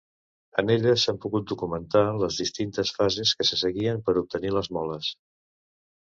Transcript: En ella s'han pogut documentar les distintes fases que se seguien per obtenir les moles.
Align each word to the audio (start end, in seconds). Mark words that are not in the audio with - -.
En 0.61 0.69
ella 0.75 0.91
s'han 1.01 1.17
pogut 1.25 1.43
documentar 1.51 2.01
les 2.23 2.39
distintes 2.43 2.91
fases 2.95 3.33
que 3.41 3.47
se 3.49 3.59
seguien 3.63 4.01
per 4.07 4.15
obtenir 4.23 4.55
les 4.55 4.71
moles. 4.79 5.11